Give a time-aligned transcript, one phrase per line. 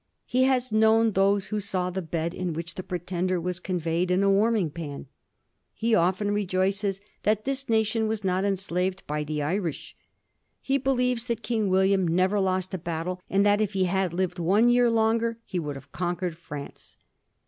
[0.25, 4.09] He has known those who saw the bed in which the Pretender was con veyed
[4.09, 5.05] in a warming pan.
[5.75, 9.95] He often rejoices that this nation was not enslaved by the Irish.
[10.59, 14.39] He believes that King William never lost a battle, and that if he had lived
[14.39, 16.97] one year longer he would have conquered France.